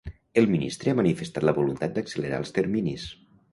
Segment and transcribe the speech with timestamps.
[0.41, 3.09] El ministre ha manifestat la voluntat d’accelerar els terminis.